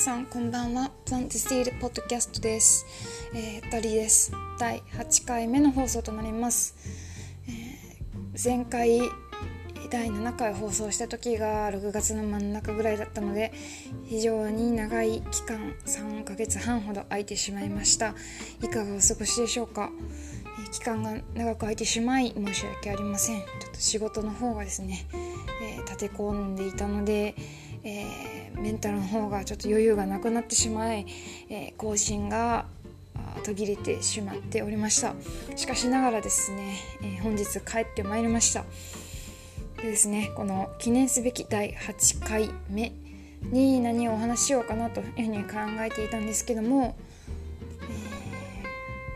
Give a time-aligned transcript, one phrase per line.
[0.00, 0.90] さんこんばんは。
[1.04, 2.86] プラントスティールポッドキャストです、
[3.34, 4.32] えー、ダリです。
[4.58, 6.74] 第8回目の放送となります、
[7.46, 9.02] えー、前回
[9.90, 13.52] 第7回放送した時が6月の真ん中ぐらいだったので
[14.06, 18.14] 非常に長い期間3ヶ月半ほど空いてしまいました。
[18.62, 19.90] いかがお過ごしでしょうか、
[20.60, 23.40] えー、期間が長く空いてしまい申し訳ありません。
[23.42, 25.06] ちょっと仕事の方がですね、
[25.62, 27.34] え立て込んでいたので
[27.82, 31.06] えー、メンタルの方がちょっと余裕がなくなってしまい、
[31.48, 32.66] えー、更新が
[33.44, 35.14] 途切れてしまっておりました。
[35.56, 38.64] しかしながらですね、えー、本日帰ってまいりました。
[39.76, 42.92] でですねこの記念すべき第8回目
[43.50, 46.96] に何をお話しようかなというふうに考えていたんですけども、
[47.80, 48.64] え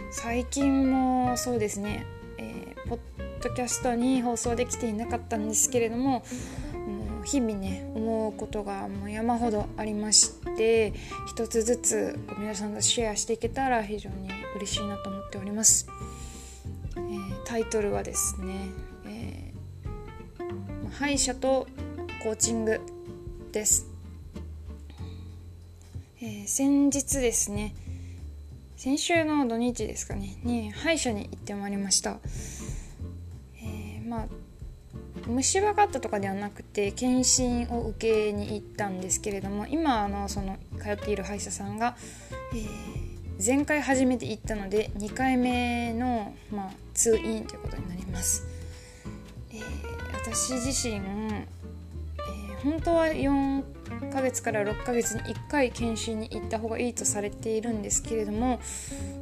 [0.00, 2.06] ー、最近もそうですね、
[2.38, 2.98] えー、ポッ
[3.42, 6.24] ドキャストに放送できていなかったんですけれども
[7.26, 10.94] 日々ね思うことがもう山ほどありまして
[11.26, 15.88] 一つずつ皆さんとシェアしていけたら非常に嬉しいなと思っております、
[16.96, 18.54] えー、タイトルはですね、
[19.06, 21.66] えー、歯医者と
[22.22, 22.80] コーチング
[23.50, 23.88] です、
[26.22, 27.74] えー、先日ですね
[28.76, 32.18] 先週の土日ですかねに歯医者に行ってまいりました、
[33.60, 34.26] えー、まあ
[35.26, 41.96] 虫歯があったとかではなくて検診を受けに行ったんですけれども今あのその通っている歯医者さんが、
[42.52, 48.46] えー、前回初めて行ったので2回目の、まあ、通院ということになります、
[49.50, 49.62] えー、
[50.14, 53.64] 私自身、えー、本当は4
[54.12, 58.60] ヶ月から6ヶ月に1回検診に行った方がいいとされているんですけれども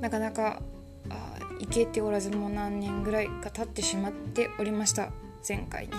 [0.00, 0.62] なかなか
[1.10, 5.10] あ行けておらずもう何年ぐらいか経ってしまっておりました。
[5.46, 5.94] 前回ね。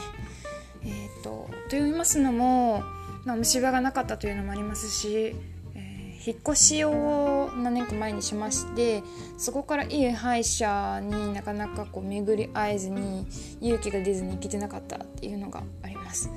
[0.85, 2.83] えーと、と言いますのも、
[3.25, 5.35] まあ、虫歯がなかったというのもありますし、
[5.75, 9.01] えー、引っ越しを何年か前にしまして
[9.37, 13.25] そこからいい歯医者になかなかこう巡り合えずに
[13.61, 16.29] 勇気が出ずに行けてなかったっていうのがあります。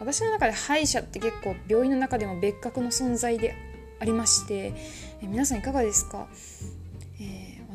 [0.00, 3.54] 私の中で歯医者って結構病院の中でも別格の存在で
[4.00, 4.72] ありまして、
[5.20, 6.28] え、皆さんいかがですか、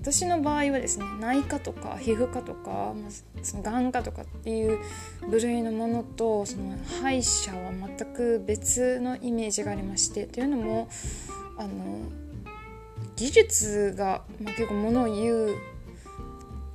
[0.03, 4.77] 私の場合はですね内科とか皮膚科とか、まあ、その眼科とかっていう
[5.29, 10.89] 部類のものとその歯医者は全く別のイメージがありましてというのも
[11.57, 11.69] あの
[13.15, 15.55] 技術が、まあ、結構ものを言う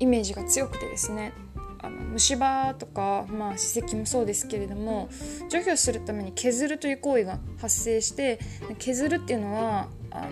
[0.00, 1.34] イメージが強くてですね
[1.80, 5.10] あの虫歯とか、まあ、歯石もそうですけれども
[5.50, 8.38] 除去するために削るという行為が発生して
[8.78, 10.22] 削るっていうのはあ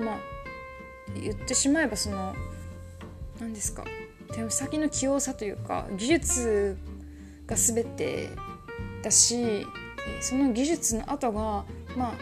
[0.00, 0.29] のまあ
[1.14, 2.34] 言ってしまえばその
[3.40, 3.84] 何ですか
[4.32, 6.78] 手先の器用さというか技術
[7.46, 8.28] が全て
[9.02, 9.66] だし
[10.20, 11.64] その技術の後が
[11.96, 12.12] まあ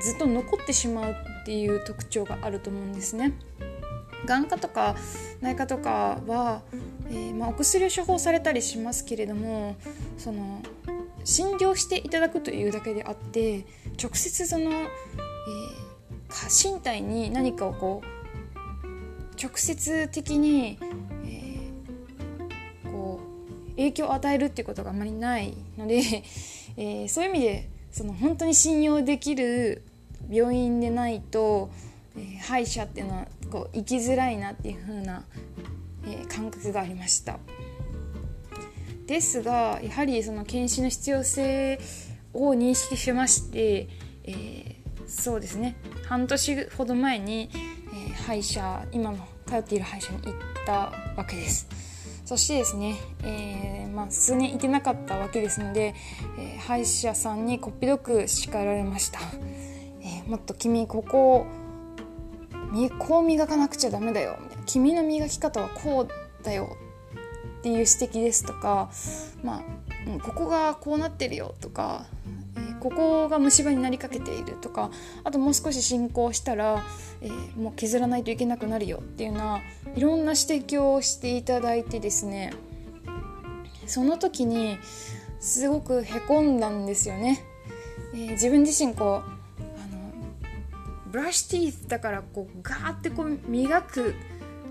[0.00, 3.32] ずっと残ってしまうっていう特徴があると思うんですね。
[4.26, 4.96] 眼科とか
[5.40, 6.62] 内科とかは、
[7.10, 9.76] えー、まあ、お薬を処方されたりしますけれども
[10.18, 10.62] その
[11.24, 13.64] 診療していただくというだけであって
[14.00, 14.88] 直接その、えー、
[16.48, 18.20] 身体に何かをこう
[19.42, 20.78] 直接的に、
[21.24, 23.20] えー、こ
[23.66, 25.96] う影響を与えるっていうことがあまりないので、
[26.76, 29.82] えー、そういう意味でその本当に信用できる
[30.30, 31.70] 病院でないと、
[32.16, 35.24] えー、歯医者っていうのはこう生きづらいなっていう風な、
[36.06, 37.38] えー、感覚がありました。
[39.06, 41.80] ですがやはりその検診の必要性
[42.32, 43.88] を認識しまして、
[44.22, 45.74] えー、そうですね
[46.10, 50.34] 半年ほど前に、えー、歯医者今も通っている歯医者に行っ
[50.66, 51.68] たわけです。
[52.24, 55.94] そしてですね、えー、まあ、数年行けなかったわけですので、
[56.36, 59.20] え、歯医者さんにこっぴどく叱られました、
[60.02, 61.46] えもっと君ここを
[62.98, 64.36] こう磨かなくちゃダメだよ。
[64.66, 66.76] 君の磨き方はこうだよ。
[67.60, 68.90] っていう指摘ですとか、
[69.44, 72.06] まあ、ここがこうなってるよとか
[72.80, 74.90] ここが虫歯になりかけているとか
[75.24, 76.82] あともう少し進行したら、
[77.20, 79.60] えー、もう削らないといけなくなるよっていうような
[79.94, 82.52] いろんな指摘をしていただいてですね
[83.86, 84.78] その時に
[85.40, 87.42] すごくへこんだんですよね。
[88.12, 90.12] えー、自分自身こうあの
[91.10, 94.14] ブラッシュティーだからこうガーってこう磨く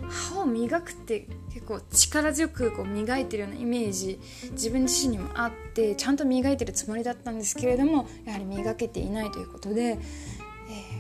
[0.08, 4.20] 歯を磨くって結構力強くこう磨いてるようなイメージ
[4.52, 10.00] 自分自身にもあってちゃんと磨いてるつもりだったんですけれどもやはり磨けていないということで、えー、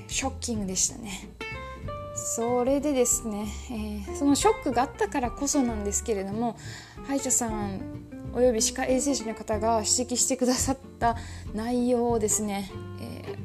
[0.08, 1.30] ショッキングでしたね。
[2.16, 6.58] それでですね、えー、そのショックがあったからこそなんですけれども
[7.08, 7.80] 歯医者さん
[8.34, 11.16] および歯科衛生士の方が指摘してくださった
[11.54, 13.36] 内容をですね、え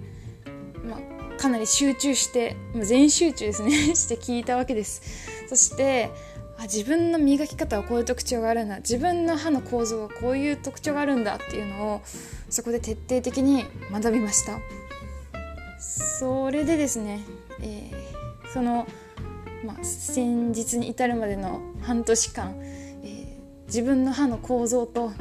[0.48, 5.02] ー、まあ、かなり集中して全集中ですね して聞いたわけです
[5.48, 6.10] そして
[6.58, 8.78] あ自分の磨き方はこういう特徴があるんだ。
[8.78, 12.02] 自分の歯の構造はこういう特徴があるんだっていうのを
[12.48, 14.58] そこで徹底的に学びました。
[15.78, 17.20] それでですね、
[17.60, 18.86] えー、その、
[19.64, 22.54] まあ、先日に至るまでの半年間、
[23.02, 25.12] えー、自分の歯の構造と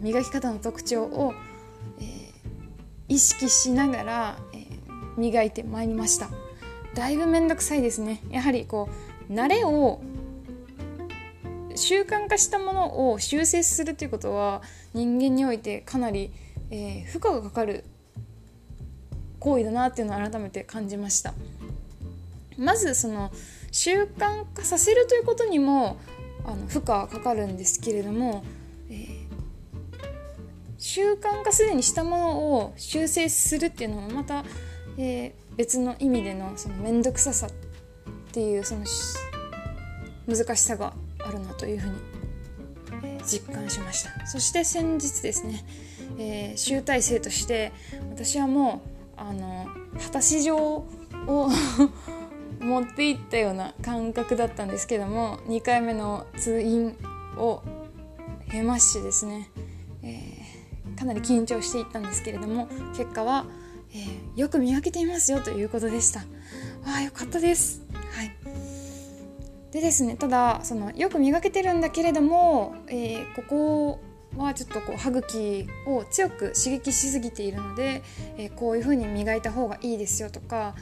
[0.00, 1.32] 磨き方の特徴を、
[1.98, 2.34] えー、
[3.08, 4.62] 意識しながら、え
[5.16, 6.28] 磨いてまいりました。
[6.94, 8.22] だいぶ面倒くさいですね。
[8.30, 8.88] やはりこ
[9.30, 10.00] う慣れを
[11.82, 14.62] 習慣化したものを修正するということは
[14.94, 16.30] 人間においてかなり、
[16.70, 17.84] えー、負荷がかかる
[19.40, 21.34] 行為だなっていうのを改めて感じました。
[22.56, 23.32] まずその
[23.72, 25.98] 習慣化させるということにも
[26.44, 28.44] あの負荷はかかるんですけれども、
[28.88, 29.26] えー、
[30.78, 34.44] 習慣化すでにしたものを修正するっていうのもまた、
[34.98, 37.50] えー、別の意味でのその面倒くささっ
[38.32, 38.84] ていうその
[40.28, 40.92] 難しさが
[41.32, 41.96] るなというふうに、
[43.04, 44.26] えー、実感しました。
[44.26, 45.64] そして先日ですね、
[46.18, 47.72] えー、集大成として
[48.10, 48.82] 私はも
[49.16, 49.66] うあの
[50.00, 50.86] 果たし状を
[52.60, 56.96] 持っていったような感覚だったんですけども2回目の通院
[57.36, 57.62] を
[58.50, 59.50] 経ましてですね、
[60.02, 63.46] えー、かなり緊張していったんですけれども結果は、
[63.92, 66.20] えー、よく磨けていますよということでした。
[66.84, 67.81] ああよかったです。
[69.72, 74.00] でですねただそのよく磨けてるんだけれども、えー、ここ
[74.36, 78.02] はちょっとこう歯茎を強く刺激しすぎているので、
[78.36, 80.74] えー、こういう風に磨いた方がいいですよとか、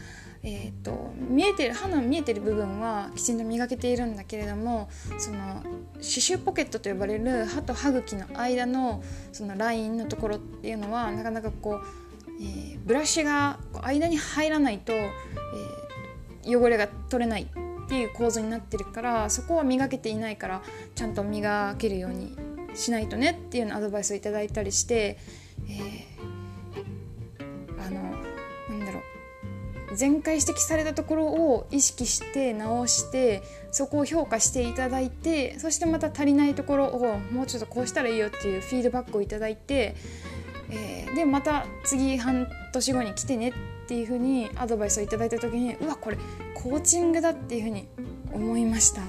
[0.43, 4.89] えーと、見えてる歯の見えてる部分はきちんと磨けているんだけれども
[5.19, 5.63] その
[6.01, 11.83] 歯周ポケットと呼ばれる歯と歯茎の間のそのラインのところっていうのはなかなかこう、
[12.41, 17.47] えー、ブラシが間に入らないと、えー、汚れが取れない。
[17.91, 20.63] っていう構造になってるからそこは磨けていないから
[20.95, 22.37] ちゃんと磨けるように
[22.73, 25.19] しないとねっていうのアドバイスをいただいたりして、
[25.69, 28.01] えー、あの
[28.79, 29.03] なんだろう。
[29.99, 33.43] 前回指摘されたところを意識して直して
[33.73, 39.97] そこを評価していただいてそしてまた足りないところをもうちょっとこうしたらいいよっていうフィードバックをいただいて、
[40.71, 43.53] えー、でまた次半年後に来てねっ
[43.91, 46.19] ていうふうにアドバイスをいただいた時にうわこれ
[46.55, 47.89] コーチングだっていうふうに
[48.33, 49.05] 思いましたっ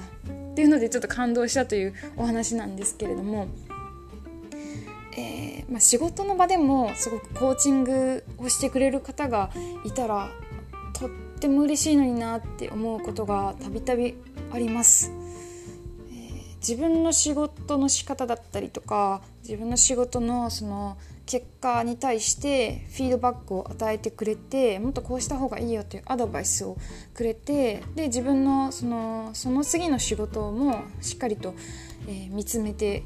[0.56, 3.46] ていうのでちょっと感動したというお話なんですけれども、
[5.16, 9.52] えー、まあ、仕事の場でもすごくコーチングをしてくれる方が
[9.84, 10.30] いたら
[10.94, 14.16] とっても嬉しいのになって思うことがたびたび
[14.50, 15.12] あります。
[16.58, 20.96] 自分の仕事の仕方だったりとか自分の仕事のその
[21.26, 26.76] 結果に対してフィードバックを与えてくれてもっとこうした方がいいよというアドバイスを
[27.14, 31.54] くれてで自分のそのその次の仕事もしっかりと、
[32.08, 33.04] えー、見つめて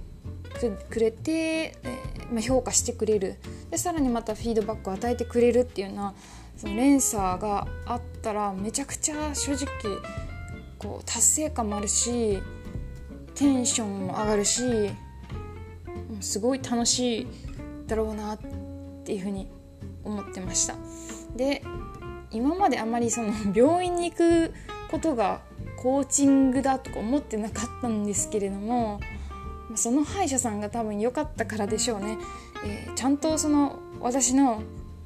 [0.91, 3.37] くれて、えー、まあ、評価してくれる。
[3.71, 6.15] でさらにまたフィードバックを与えてくれるっていうような
[6.57, 9.67] その連鎖があったらめちゃくちゃ正直
[10.79, 12.41] こう達成感もあるし
[13.35, 14.63] テンションも上がるし
[16.21, 17.27] すごい楽しい
[17.87, 18.39] だろうなっ
[19.05, 19.49] ていうふうに
[20.05, 20.75] 思ってました。
[21.37, 21.63] で
[22.31, 24.53] 今まであまりその 病院に行く
[24.91, 25.41] ことが
[25.77, 29.01] コーチングだとか思ってなかったんですけれども
[29.75, 32.19] その歯医者さんが多分良かったからでしょうね、
[32.65, 34.63] えー、ちゃんとその私の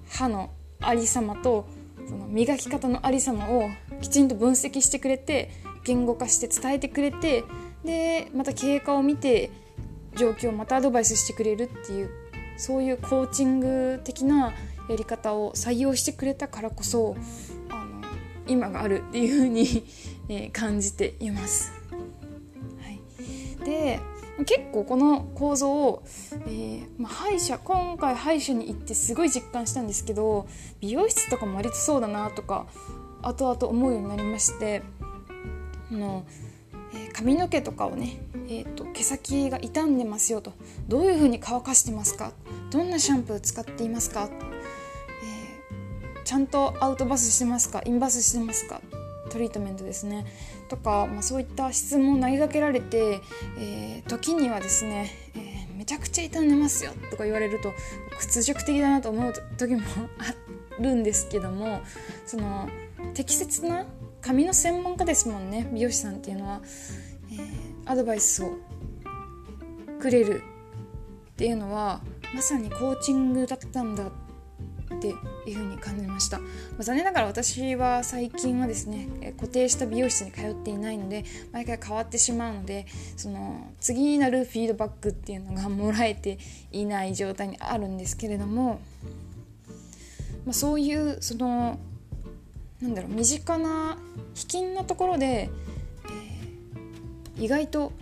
[0.09, 1.67] 歯のありさまと
[2.09, 3.69] その磨き方のありさまを
[4.01, 5.51] きちんと分析してくれて
[5.85, 7.45] 言語化して伝えてくれて
[7.85, 9.51] でまた経過を見て
[10.17, 12.11] 状況をまたアドバイスしてくれるっていう
[12.61, 14.53] そういうコーチング的な
[14.89, 17.17] やり方を採用してくれたからこそ
[17.71, 18.03] あの
[18.47, 19.87] 今があるっていうふうに
[20.29, 21.73] え感じています。
[22.83, 23.99] はい、で
[24.45, 26.03] 結構この構造を、
[26.47, 30.47] えー、まあ、歯医者今回歯医者に行ってすごい実感したんですけど
[30.81, 32.67] 美容室とかも割とそうだなとか
[33.23, 34.83] 後々思うようになりまして
[35.91, 36.25] あの
[36.95, 40.53] え、髪の毛とかをね、えーと、毛先が傷んでますよと。
[40.89, 42.33] どういうふうに乾かしてますか？
[42.71, 47.83] どんなシャンプー使っていますか、えー、ちゃんとアウトバスしてますか？
[47.85, 48.81] インバスしてますか？
[49.31, 50.27] トリートメントですね。
[50.69, 53.21] とか、まあ、そういった質問を投げかけられて、
[53.59, 57.73] えー、時にはですね、えー、めちゃくちゃ傷んでますよとか言われると
[58.19, 59.83] 屈辱的だなと思う時も
[60.19, 61.81] あるんですけども
[62.27, 62.69] その
[63.15, 63.85] 適切な
[64.21, 66.61] 髪の専門家ですもんね美容師さんっていうのは、
[67.33, 68.53] えー、アドバイスを
[70.01, 70.43] くれる
[71.33, 72.01] っていうのは
[72.35, 75.13] まさにコーチングだったんだってい
[75.55, 76.47] うふうに感じました、ま
[76.81, 82.87] あ、残念ながら私は最近はですね固定した美容室に通っていないので毎回変わってしまうので
[83.17, 86.39] その次になるフィードバックっていうのがもらえて
[86.73, 88.81] いない状態にあるんですけれども、
[90.45, 91.79] まあ、そういうその
[92.83, 93.99] なんだろう身近な
[94.35, 97.93] 卑近なところで、えー、意外と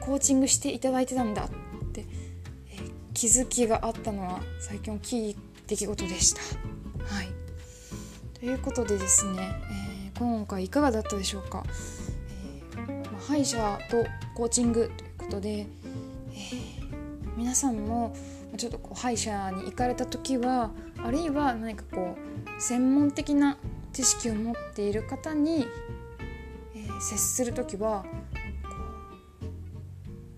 [0.00, 1.48] コーチングしていただいてたんだっ
[1.92, 2.04] て、
[2.70, 5.36] えー、気づきがあったのは最近大きい
[5.66, 6.40] 出来事でした。
[7.04, 7.28] はい、
[8.34, 9.54] ということでですね、
[10.12, 11.64] えー、今回いかがだったでしょうか。
[12.76, 15.66] えま、歯医者とコーチングということで、え、
[17.36, 18.14] 皆さんも
[18.56, 20.70] ちょっとこう歯医者に行かれた時は
[21.02, 23.56] あるいは何かこう専門的な
[23.92, 25.66] 知識を持っている方に、
[26.74, 28.04] えー、接する時は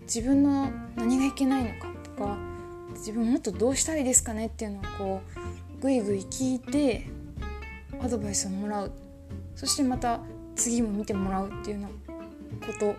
[0.03, 2.37] 自分の何がいけないのかとか
[2.95, 5.23] 自分もっとどうしたらいいですかねっていうのをこ
[5.79, 7.07] うぐいぐい聞いて
[8.01, 8.93] アドバイスをもらう
[9.57, 10.21] そしてまた
[10.57, 12.11] 次も見てもらうっていうよう
[12.61, 12.97] なこ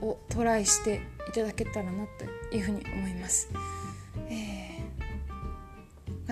[0.00, 2.06] とをトライしていただけたらな
[2.50, 3.48] というふうに思います。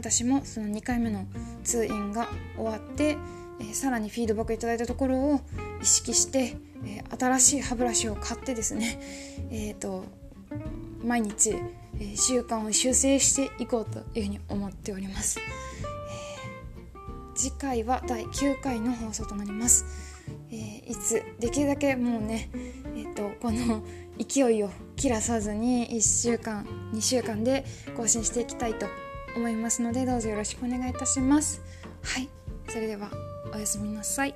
[0.02, 1.26] 私もその2回目の
[1.62, 3.16] 通院が終わって、
[3.60, 5.40] えー、さらにフィードバックいただいたところを
[5.80, 8.98] 意識して、えー、新しい歯ブラシを買ってですね、
[9.52, 10.04] えーと
[11.04, 11.54] 毎日
[12.00, 15.42] え習慣を修正していこうというふうに思っております、え、
[17.36, 19.84] 次回は第9回の放送となります、
[20.50, 20.56] え、
[20.88, 22.50] いつできるだけもうね
[22.96, 23.82] えっ、とこの
[24.18, 27.64] 勢いを切らさずに1週間2週間で
[27.96, 28.86] 更新していきたいと
[29.36, 31.62] 思いますのでどうぞよろしくお願いいたします。
[32.02, 32.28] はい。
[32.68, 33.10] それでは
[33.54, 34.34] おやすみなさい。